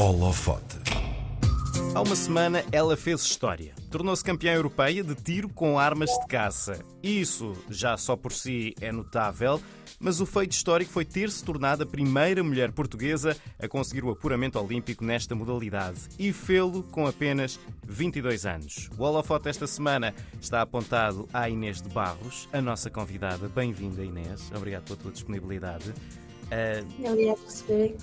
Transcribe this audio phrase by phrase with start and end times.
[0.00, 0.78] Holofote.
[1.94, 3.74] Há uma semana ela fez história.
[3.90, 6.82] Tornou-se campeã europeia de tiro com armas de caça.
[7.02, 9.60] Isso já só por si é notável,
[10.00, 14.58] mas o feito histórico foi ter-se tornado a primeira mulher portuguesa a conseguir o apuramento
[14.58, 18.88] olímpico nesta modalidade e fê-lo com apenas 22 anos.
[18.96, 23.50] O holofote esta semana está apontado à Inês de Barros, a nossa convidada.
[23.50, 24.50] Bem-vinda, Inês.
[24.56, 25.90] Obrigado pela tua disponibilidade.
[25.90, 27.96] Uh, Obrigado por receber.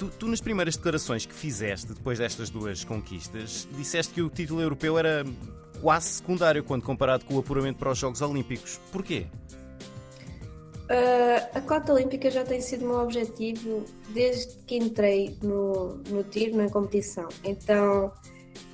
[0.00, 4.62] Tu, tu, nas primeiras declarações que fizeste depois destas duas conquistas, disseste que o título
[4.62, 5.26] europeu era
[5.82, 8.80] quase secundário quando comparado com o apuramento para os Jogos Olímpicos.
[8.90, 9.26] Porquê?
[10.84, 13.84] Uh, a cota olímpica já tem sido o meu objetivo
[14.14, 17.28] desde que entrei no, no tiro, na competição.
[17.44, 18.10] Então,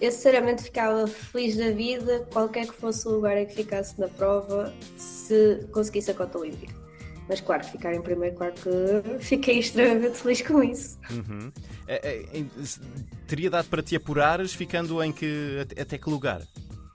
[0.01, 4.07] eu sinceramente ficava feliz da vida, qualquer que fosse o lugar em que ficasse na
[4.07, 6.86] prova, se conseguisse a cota olímpica.
[7.29, 10.99] Mas claro, ficar em primeiro, claro que fiquei extremamente feliz com isso.
[11.11, 11.51] Uhum.
[11.89, 12.45] É, é,
[13.27, 15.67] teria dado para te apurares ficando em que.
[15.79, 16.43] até que lugar?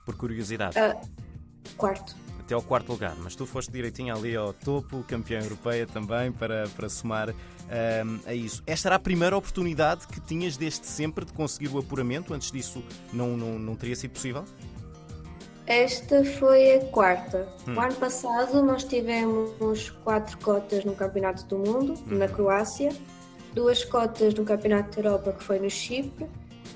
[0.06, 0.76] Por curiosidade.
[0.78, 2.16] Uh, quarto.
[2.40, 6.68] Até ao quarto lugar, mas tu foste direitinho ali ao topo, campeã europeia também, para,
[6.70, 8.62] para somar um, a isso.
[8.66, 12.34] Esta era a primeira oportunidade que tinhas desde sempre de conseguir o apuramento?
[12.34, 14.44] Antes disso não, não, não teria sido possível?
[15.66, 17.48] Esta foi a quarta.
[17.68, 17.74] Hum.
[17.76, 22.18] O ano passado nós tivemos quatro cotas no Campeonato do Mundo, hum.
[22.18, 22.90] na Croácia,
[23.54, 26.26] duas cotas no Campeonato da Europa, que foi no Chipre,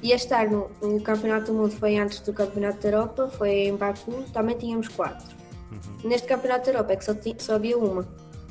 [0.03, 3.77] e este ano o Campeonato do Mundo foi antes do Campeonato da Europa, foi em
[3.77, 5.35] Baku, também tínhamos quatro.
[5.73, 6.09] Uhum.
[6.09, 8.03] Neste Campeonato da Europa é que só, só havia uma.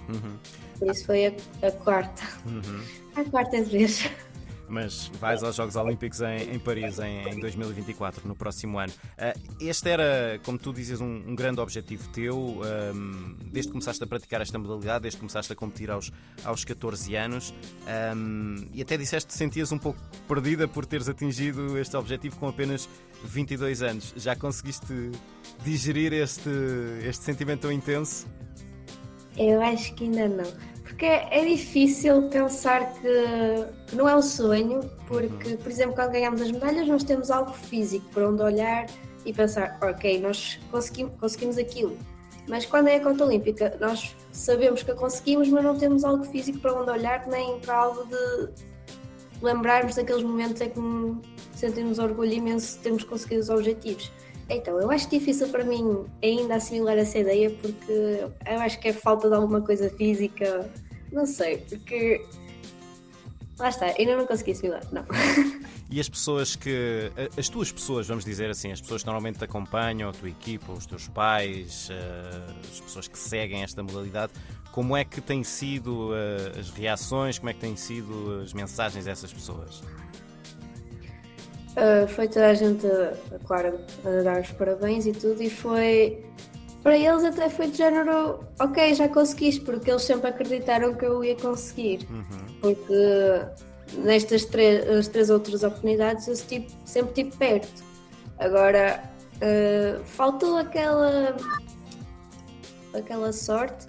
[0.09, 0.37] Uhum.
[0.79, 2.23] Por isso foi a, a quarta.
[2.45, 2.81] Uhum.
[3.15, 4.09] A quarta vez
[4.75, 8.91] mas vais aos Jogos Olímpicos em, em Paris em, em, 2024, no próximo ano.
[9.13, 14.03] Uh, este era, como tu dizes, um, um grande objetivo teu, um, desde que começaste
[14.03, 16.11] a praticar esta modalidade, desde que começaste a competir aos,
[16.43, 17.53] aos 14 anos,
[18.17, 22.35] um, e até disseste que te sentias um pouco perdida por teres atingido este objetivo
[22.35, 22.89] com apenas
[23.23, 24.13] 22 anos.
[24.17, 25.09] Já conseguiste
[25.63, 26.49] digerir este,
[27.07, 28.27] este sentimento tão intenso?
[29.37, 33.09] Eu acho que ainda não porque é, difícil pensar que,
[33.87, 35.57] que, não é um sonho, porque, uhum.
[35.57, 38.85] por exemplo, quando ganhamos as medalhas, nós temos algo físico para onde olhar
[39.25, 41.97] e pensar, ok, nós conseguimos, conseguimos aquilo.
[42.47, 46.23] Mas quando é a conta olímpica, nós sabemos que a conseguimos, mas não temos algo
[46.23, 48.49] físico para onde olhar, nem para algo de
[49.41, 50.79] lembrarmos daqueles momentos em que
[51.57, 54.09] sentimos orgulho imenso de termos conseguido os objetivos.
[54.49, 57.91] Então, eu acho difícil para mim ainda assimilar essa ideia porque
[58.45, 60.69] eu acho que é falta de alguma coisa física
[61.15, 62.23] não sei, porque.
[63.57, 65.05] Lá está, ainda não consegui assimilar, não.
[65.89, 67.11] E as pessoas que.
[67.37, 70.71] As tuas pessoas, vamos dizer assim, as pessoas que normalmente te acompanham, a tua equipa,
[70.73, 74.33] os teus pais, eh, as pessoas que seguem esta modalidade,
[74.71, 79.05] como é que têm sido eh, as reações, como é que têm sido as mensagens
[79.05, 79.83] dessas pessoas?
[81.77, 82.87] Uh, foi toda a gente,
[83.45, 86.25] claro, a dar os parabéns e tudo, e foi
[86.85, 91.23] para eles até foi de género, ok, já conseguiste, porque eles sempre acreditaram que eu
[91.23, 92.07] ia conseguir.
[92.11, 92.59] Uhum.
[92.61, 93.41] Porque
[94.03, 97.83] nestas três, as três outras oportunidades eu tipo, sempre estive perto.
[98.37, 99.03] Agora
[99.37, 101.35] uh, faltou aquela
[102.93, 103.87] aquela sorte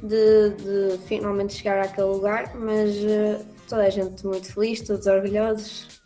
[0.00, 5.99] de, de, finalmente chegar àquele lugar, mas uh, toda a gente muito feliz, todos orgulhosos.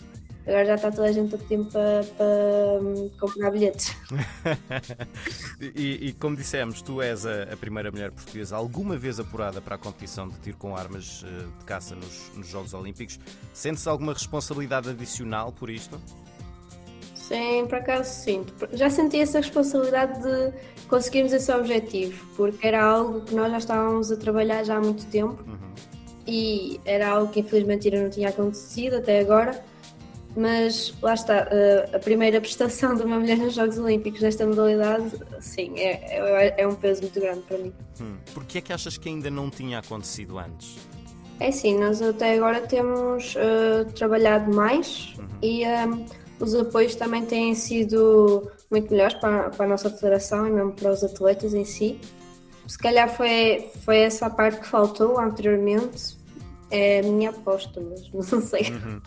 [0.46, 3.96] Agora já está toda a gente a tempo para, para comprar bilhetes.
[5.74, 9.76] e, e, como dissemos, tu és a, a, primeira mulher portuguesa alguma vez apurada para
[9.76, 13.18] a competição de tiro com armas uh, de caça nos, nos Jogos Olímpicos.
[13.54, 15.98] Sentes alguma responsabilidade adicional por isto?
[17.14, 18.52] Sim, por acaso sinto.
[18.74, 20.52] Já senti essa responsabilidade de
[20.88, 25.06] conseguirmos esse objetivo, porque era algo que nós já estávamos a trabalhar já há muito
[25.06, 25.72] tempo uhum.
[26.26, 29.58] e era algo que infelizmente ainda não tinha acontecido até agora
[30.36, 31.48] mas lá está,
[31.92, 36.66] a primeira prestação de uma mulher nos Jogos Olímpicos nesta modalidade, sim, é, é, é
[36.66, 37.72] um peso muito grande para mim.
[38.00, 38.16] Hum.
[38.32, 40.76] Porquê é que achas que ainda não tinha acontecido antes?
[41.40, 45.26] É sim, nós até agora temos uh, trabalhado mais uhum.
[45.42, 46.06] e um, ehm,
[46.40, 50.92] os apoios também têm sido muito melhores para, para a nossa federação e mesmo para
[50.92, 52.00] os atletas em si.
[52.66, 56.16] Se calhar foi, foi essa a parte que faltou anteriormente,
[56.70, 58.62] é a minha aposta, mas não sei.
[58.70, 59.00] Uhum.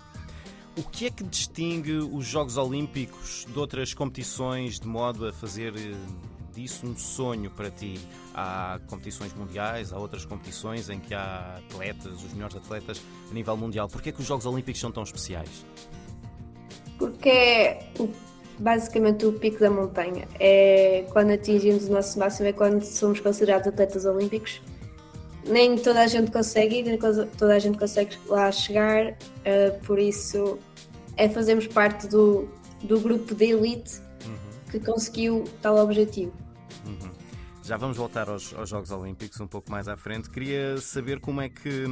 [0.77, 5.74] O que é que distingue os Jogos Olímpicos de outras competições de modo a fazer
[5.75, 5.95] eh,
[6.53, 8.00] disso um sonho para ti?
[8.31, 13.01] Há competições mundiais, há outras competições em que há atletas, os melhores atletas
[13.31, 13.88] a nível mundial.
[13.88, 15.65] Porquê é que os Jogos Olímpicos são tão especiais?
[17.00, 17.80] Porque é
[18.59, 20.27] basicamente o pico da montanha.
[20.39, 24.62] É quando atingimos o nosso máximo, é quando somos considerados atletas olímpicos
[25.47, 29.99] nem toda a gente consegue ir, nem toda a gente consegue lá chegar, uh, por
[29.99, 30.59] isso
[31.15, 32.47] é fazermos parte do,
[32.83, 34.71] do grupo de elite uhum.
[34.71, 36.33] que conseguiu tal objetivo.
[36.85, 37.11] Uhum.
[37.63, 40.29] Já vamos voltar aos, aos, Jogos Olímpicos um pouco mais à frente.
[40.29, 41.85] Queria saber como é que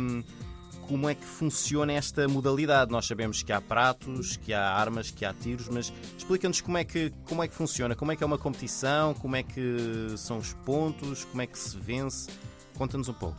[0.87, 2.91] como é que funciona esta modalidade.
[2.91, 6.83] Nós sabemos que há pratos, que há armas, que há tiros, mas explica-nos como é
[6.83, 10.37] que como é que funciona, como é que é uma competição, como é que são
[10.37, 12.29] os pontos, como é que se vence.
[12.77, 13.38] Conta-nos um pouco.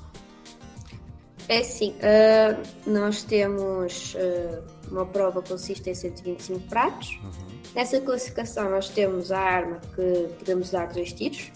[1.49, 7.21] É sim, uh, nós temos uh, uma prova que consiste em 125 pratos.
[7.23, 7.47] Uhum.
[7.75, 11.53] Nessa classificação nós temos a arma que podemos dar dois tiros.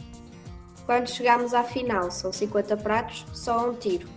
[0.87, 4.09] Quando chegamos à final são 50 pratos, só um tiro.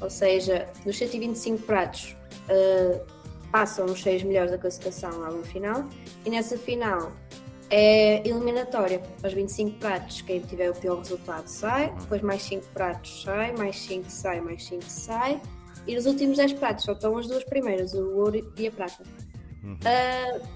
[0.00, 2.16] Ou seja, nos 125 pratos
[2.48, 3.00] uh,
[3.50, 5.84] passam os seis melhores da classificação lá no final
[6.24, 7.12] e nessa final
[7.70, 9.02] é eliminatória.
[9.24, 13.78] Os 25 pratos, quem tiver o pior resultado sai, depois mais 5 pratos sai, mais
[13.80, 15.40] 5 sai, mais 5 sai.
[15.86, 19.02] E nos últimos 10 pratos só estão as duas primeiras, o ouro e a prata.
[19.62, 19.74] Uhum.
[19.74, 20.46] Uh,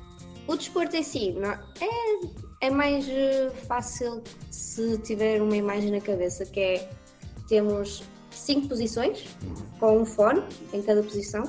[0.46, 6.00] o desporto em si não, é, é mais uh, fácil se tiver uma imagem na
[6.00, 6.90] cabeça, que é
[7.48, 9.24] temos 5 posições,
[9.78, 10.42] com um fone
[10.72, 11.44] em cada posição.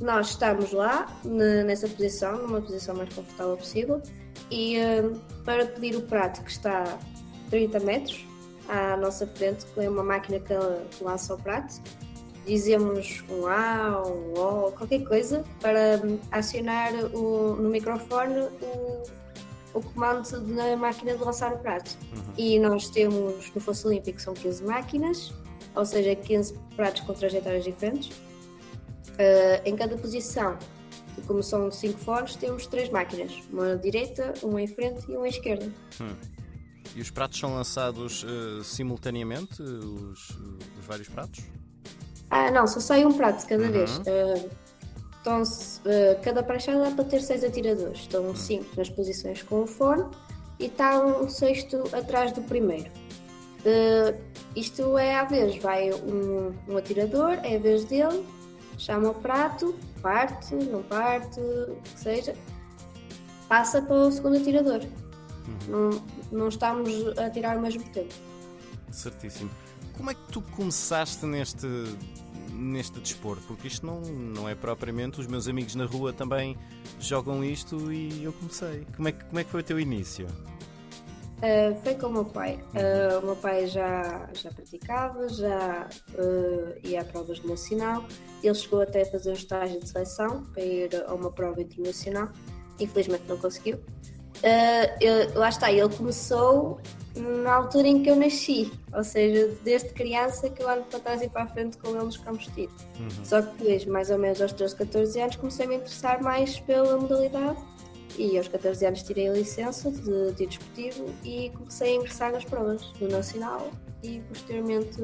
[0.00, 4.02] Nós estamos lá, nessa posição, numa posição mais confortável possível
[4.52, 6.98] e uh, para pedir o prato que está a
[7.50, 8.26] 30 metros
[8.68, 10.52] à nossa frente, com uma máquina que
[11.02, 11.80] lança o prato,
[12.46, 19.02] dizemos um A, um O, qualquer coisa, para hum, acionar o, no microfone o,
[19.74, 20.22] o comando
[20.54, 21.96] da máquina de lançar o prato.
[22.12, 22.22] Uhum.
[22.36, 25.32] E nós temos no Fosso Olímpico são 15 máquinas,
[25.74, 28.14] ou seja, 15 pratos com trajetórias diferentes.
[29.12, 30.58] Uh, em cada posição
[31.18, 35.16] e como são cinco fones, temos três máquinas: uma à direita, uma em frente e
[35.16, 35.70] uma à esquerda.
[36.00, 36.14] Hum.
[36.94, 41.44] E os pratos são lançados uh, simultaneamente, os, os, vários pratos?
[42.28, 43.72] Ah, não, só sai um prato cada uhum.
[43.72, 43.96] vez.
[43.98, 44.50] Uh,
[45.20, 48.00] então, uh, cada prancha dá para ter seis atiradores.
[48.00, 48.36] Estão uhum.
[48.36, 50.04] cinco nas posições com o fone
[50.58, 52.90] e está um sexto atrás do primeiro.
[53.64, 54.18] Uh,
[54.56, 58.24] isto é à vez, vai um, um atirador, é a vez dele,
[58.82, 62.34] chama o prato, parte, não parte, o que seja,
[63.48, 64.80] passa para o segundo atirador.
[65.46, 65.90] Uhum.
[65.90, 66.02] Não,
[66.32, 68.12] não estamos a tirar ao mesmo tempo.
[68.90, 69.50] Certíssimo.
[69.96, 71.66] Como é que tu começaste neste,
[72.52, 73.42] neste desporto?
[73.46, 75.20] Porque isto não, não é propriamente.
[75.20, 76.58] Os meus amigos na rua também
[76.98, 78.84] jogam isto e eu comecei.
[78.96, 80.26] Como é que, como é que foi o teu início?
[81.42, 82.56] Uh, foi com o meu pai.
[82.72, 88.04] Uh, o meu pai já, já praticava, já uh, ia a provas de nacional.
[88.44, 92.28] Ele chegou até a fazer um estágio de seleção para ir a uma prova internacional.
[92.78, 93.80] Infelizmente não conseguiu.
[95.34, 96.80] Lá está, ele começou
[97.16, 101.22] na altura em que eu nasci, ou seja, desde criança que eu ando para trás
[101.22, 102.72] e para a frente com ele nos campos de tiro.
[102.98, 103.24] Uhum.
[103.24, 106.58] Só que depois, mais ou menos aos 13, 14 anos, comecei a me interessar mais
[106.60, 107.58] pela modalidade
[108.18, 112.44] e aos 14 anos tirei a licença de tiro desportivo e comecei a ingressar nas
[112.44, 113.70] provas do Nacional
[114.02, 115.00] e posteriormente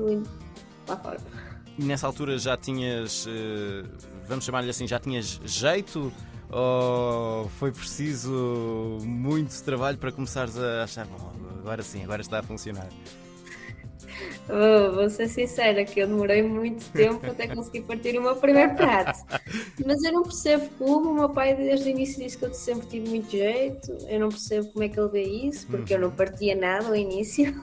[0.87, 1.19] lá fora.
[1.78, 3.84] E nessa altura já tinhas, eh,
[4.26, 6.12] vamos chamar-lhe assim, já tinhas jeito?
[6.50, 12.43] Ou foi preciso muito trabalho para começares a achar, bom, agora sim, agora está a
[12.43, 12.88] funcionar?
[14.49, 18.75] Oh, vou ser sincera que eu demorei muito tempo até conseguir partir o meu primeiro
[18.75, 19.19] prato.
[19.85, 21.11] Mas eu não percebo como.
[21.11, 23.93] O meu pai desde o início disse que eu sempre tive muito jeito.
[24.08, 26.96] Eu não percebo como é que ele vê isso, porque eu não partia nada ao
[26.96, 27.63] início.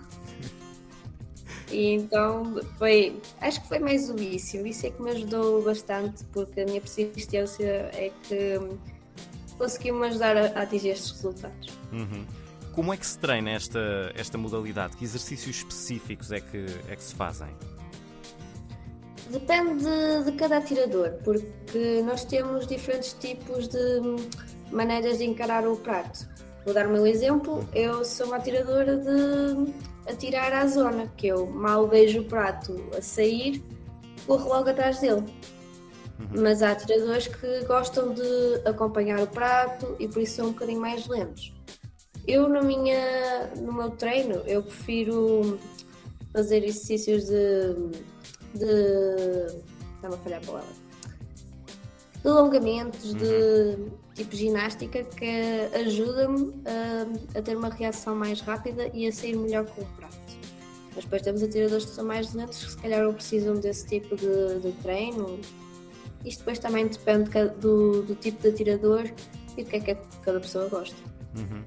[1.72, 4.62] E então foi, acho que foi mais o vício.
[4.62, 8.60] O vício é que me ajudou bastante, porque a minha persistência é que
[9.58, 11.74] conseguiu-me ajudar a, atingir estes resultados.
[11.92, 12.45] Uhum.
[12.76, 14.98] Como é que se treina esta, esta modalidade?
[14.98, 17.48] Que exercícios específicos é que, é que se fazem?
[19.30, 19.86] Depende
[20.26, 23.80] de, cada atirador, porque nós temos diferentes tipos de
[24.72, 26.28] maneiras de encarar o prato.
[26.66, 27.66] Vou dar o meu exemplo.
[27.74, 29.74] Eu sou uma atiradora de
[30.12, 33.64] atirar à zona, que eu mal vejo o prato a sair,
[34.28, 35.24] corro logo atrás dele.
[36.20, 36.44] Uhum.
[36.44, 38.22] Mas há atiradores que gostam de
[38.66, 41.55] acompanhar o prato e por isso são um bocadinho mais lentos.
[42.28, 45.60] Eu na minha, no meu treino, eu prefiro
[46.34, 47.76] fazer exercícios de,
[48.54, 49.62] de
[49.96, 50.86] estava a falhar a palavra
[52.26, 53.18] de alongamentos, uhum.
[53.20, 53.78] de
[54.16, 59.66] tipo ginástica que ajuda-me a, a, ter uma reação mais rápida e a sair melhor
[59.68, 60.16] com o prato.
[60.96, 64.16] Mas depois temos atiradores que são mais lentos que se calhar não precisam desse tipo
[64.16, 65.40] de, de treino.
[66.26, 67.30] Isto depois também depende
[67.60, 69.04] do, do, tipo de atirador
[69.56, 70.98] e do que é que cada pessoa gosta.
[71.36, 71.64] Uhum.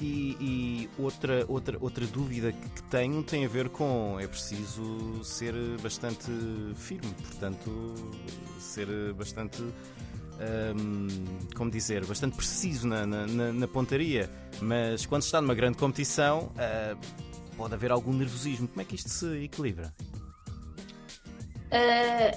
[0.00, 5.54] E, e, outra, outra, outra dúvida que tenho tem a ver com é preciso ser
[5.82, 6.30] bastante
[6.74, 7.94] firme, portanto,
[8.58, 11.08] ser bastante hum,
[11.54, 14.30] como dizer, bastante preciso na, na, na, pontaria,
[14.60, 16.98] mas quando está numa grande competição uh,
[17.56, 18.66] pode haver algum nervosismo.
[18.68, 19.94] Como é que isto se equilibra?
[21.70, 22.34] Uh,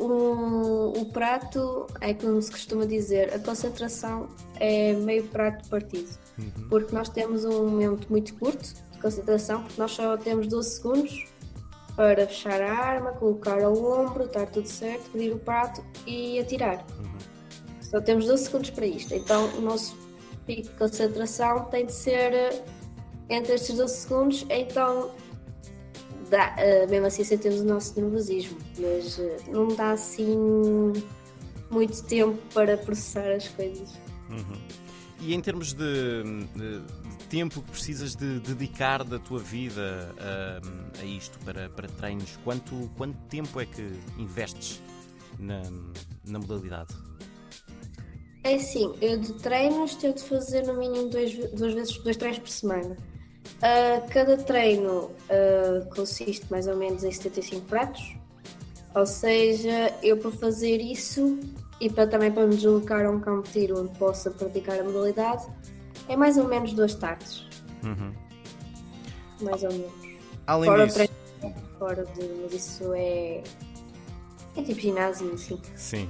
[0.00, 6.68] uh, o prato é como se costuma dizer, a concentração é meio prato partido, uhum.
[6.68, 11.26] porque nós temos um momento muito curto de concentração, porque nós só temos 12 segundos
[11.96, 16.84] para fechar a arma, colocar ao ombro, estar tudo certo, pedir o prato e atirar.
[16.98, 17.18] Uhum.
[17.80, 19.14] Só temos 12 segundos para isto.
[19.14, 19.96] Então o nosso
[20.46, 22.64] pico de concentração tem de ser eh,
[23.28, 25.10] entre estes 12 segundos, então
[26.28, 30.36] dá, uh, mesmo assim sentimos o nosso nervosismo, mas uh, não dá assim
[31.70, 33.90] muito tempo para processar as coisas.
[34.30, 34.81] Uhum.
[35.24, 36.24] E em termos de,
[36.56, 36.82] de,
[37.30, 42.36] tempo que precisas de dedicar da tua vida a, a isto, para, para treinos?
[42.44, 43.88] Quanto, quanto tempo é que
[44.18, 44.80] investes
[45.38, 45.62] na,
[46.26, 46.92] na modalidade?
[48.42, 52.48] É assim, eu de treinos tento fazer no mínimo dois, duas vezes dois treinos por
[52.48, 52.96] semana.
[53.58, 58.16] Uh, cada treino uh, consiste mais ou menos em 75 pratos,
[58.92, 61.38] ou seja, eu para fazer isso
[61.82, 64.84] e para também para me deslocar a um campo de tiro onde possa praticar a
[64.84, 65.44] modalidade,
[66.08, 67.44] é mais ou menos duas tardes.
[67.82, 68.14] Uhum.
[69.40, 69.92] Mais ou menos.
[70.46, 70.94] Além fora disso.
[71.40, 72.22] Treino, fora de.
[72.40, 73.42] Mas isso é.
[74.56, 75.60] É tipo ginásio, assim.
[75.74, 76.08] Sim.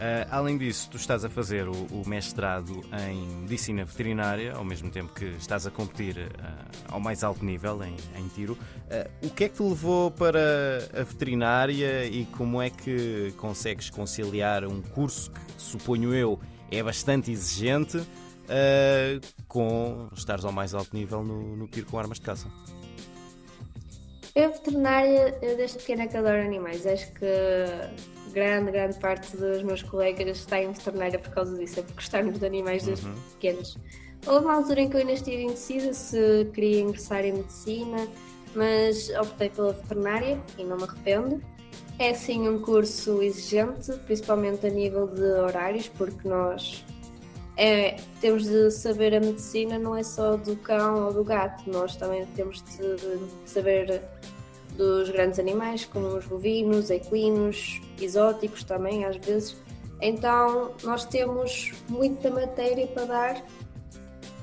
[0.00, 4.90] Uh, além disso, tu estás a fazer o, o, mestrado em medicina veterinária, ao mesmo
[4.90, 8.54] tempo que estás a competir uh, ao mais alto nível em, em tiro.
[8.54, 10.40] Uh, o que é que te levou para
[10.98, 16.40] a veterinária e como é que consegues conciliar um curso que, suponho eu,
[16.70, 18.02] é bastante exigente
[19.46, 22.48] com estares ao mais alto nível no, no tiro com armas de caça.
[24.34, 26.86] Eu, veterinária, eu desde pequena que adoro animais.
[26.86, 27.26] Acho que
[28.32, 32.38] grande, grande parte dos meus colegas está em veterinária por causa disso, é por gostarmos
[32.38, 33.14] de animais desde uhum.
[33.32, 33.76] pequenos.
[34.26, 38.06] Houve uma altura em que eu ainda estive indecisa se queria ingressar em medicina,
[38.54, 41.42] mas optei pela veterinária e não me arrependo.
[41.98, 46.84] É sim um curso exigente, principalmente a nível de horários, porque nós
[47.56, 51.96] é, temos de saber a medicina não é só do cão ou do gato, nós
[51.96, 54.02] também temos de saber
[54.80, 59.54] dos grandes animais, como os bovinos, equinos, exóticos também às vezes.
[60.00, 63.44] Então nós temos muita matéria para dar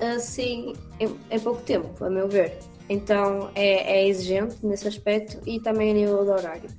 [0.00, 2.56] assim em, em pouco tempo, a meu ver.
[2.88, 6.70] Então é, é, exigente nesse aspecto e também a nível do horário.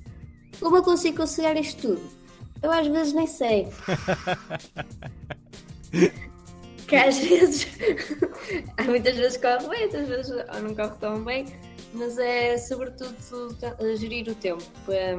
[0.58, 2.02] Como eu consigo conciliar isto tudo?
[2.62, 3.68] Eu às vezes nem sei.
[6.88, 7.68] que às vezes,
[8.78, 11.44] há muitas vezes corre bem, outras vezes não corre tão bem,
[11.92, 13.16] mas é sobretudo
[13.96, 14.64] gerir o tempo.
[14.88, 15.16] É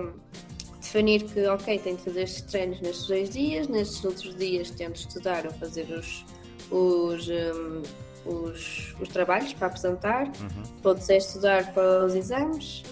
[0.81, 4.97] definir que, ok, tenho de fazer estes treinos nestes dois dias, nestes outros dias tento
[4.97, 6.25] estudar ou fazer os,
[6.69, 7.81] os, um,
[8.25, 10.63] os, os, trabalhos para apresentar, uhum.
[10.81, 12.83] pode ser estudar para os exames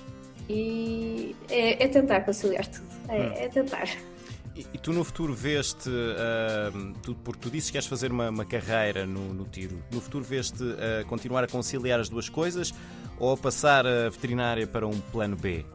[0.48, 3.33] e é, é tentar conciliar tudo, é, uhum.
[3.33, 3.89] é tentar.
[4.55, 8.29] E, e, tu no futuro veste, uh, tu, porque tu dizes que queres fazer uma,
[8.29, 12.74] uma carreira no, no, tiro, no futuro veste uh, continuar a conciliar as duas coisas
[13.19, 15.65] ou passar a veterinária para um plano B?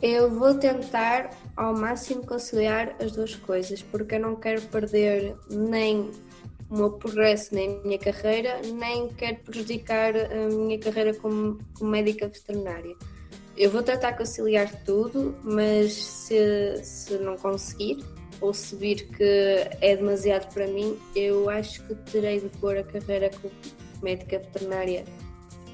[0.00, 6.10] Eu vou tentar ao máximo conciliar as duas coisas, porque eu não quero perder nem
[6.70, 11.90] o meu progresso nem a minha carreira, nem quero prejudicar a minha carreira como, como
[11.90, 12.96] médica veterinária.
[13.56, 18.04] Eu vou tentar conciliar tudo, mas se, se não conseguir,
[18.40, 19.24] ou se vir que
[19.80, 23.52] é demasiado para mim, eu acho que terei de pôr a carreira como
[24.02, 25.04] médica veterinária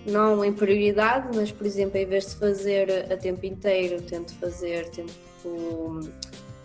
[0.07, 4.89] não em prioridade, mas por exemplo, em vez de fazer a tempo inteiro, tento fazer
[4.91, 5.13] tempo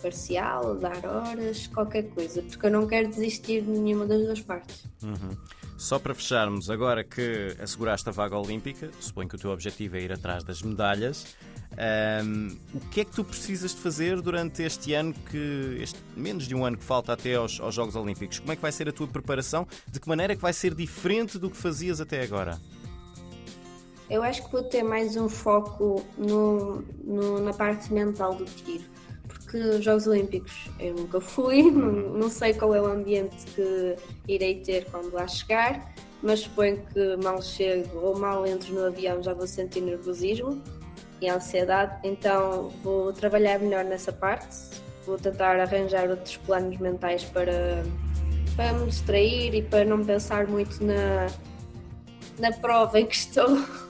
[0.02, 4.84] parcial, dar horas, qualquer coisa, porque eu não quero desistir de nenhuma das duas partes.
[5.02, 5.36] Uhum.
[5.76, 10.00] Só para fecharmos, agora que asseguraste a vaga olímpica, suponho que o teu objetivo é
[10.00, 11.36] ir atrás das medalhas.
[12.24, 16.48] Um, o que é que tu precisas de fazer durante este ano, que este, menos
[16.48, 18.38] de um ano que falta até aos, aos Jogos Olímpicos?
[18.38, 19.66] Como é que vai ser a tua preparação?
[19.86, 22.58] De que maneira é que vai ser diferente do que fazias até agora?
[24.08, 28.84] Eu acho que vou ter mais um foco no, no na parte mental do tiro
[29.46, 33.96] porque os Jogos Olímpicos eu nunca fui, não, não, sei qual é o ambiente que
[34.28, 39.22] irei ter quando lá chegar, mas suponho que mal chego ou mal entro no avião
[39.22, 40.60] já vou sentir nervosismo
[41.20, 44.48] e ansiedade, então vou trabalhar melhor nessa parte,
[45.06, 47.82] vou tentar arranjar outros planos mentais para,
[48.54, 51.28] para me distrair e para não pensar muito na,
[52.38, 53.46] na prova em que estou.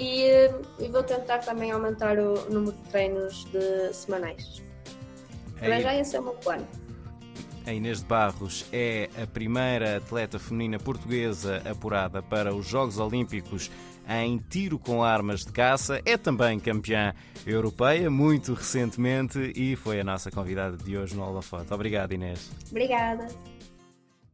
[0.00, 4.62] E, e, vou tentar também aumentar o número de treinos de semanais.
[5.58, 6.66] Para já esse é o meu plano.
[7.66, 13.70] A Inês de Barros é a primeira atleta feminina portuguesa apurada para os Jogos Olímpicos
[14.08, 16.00] em tiro com armas de caça.
[16.06, 17.14] É também campeã
[17.46, 21.74] europeia, muito recentemente, e foi a nossa convidada de hoje no Holofoto.
[21.74, 22.50] Obrigado, Inês.
[22.70, 23.28] Obrigada.